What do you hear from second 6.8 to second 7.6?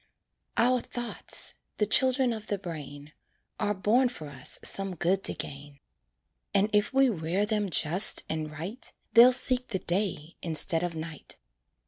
we rear